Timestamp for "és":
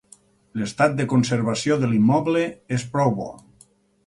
2.79-2.87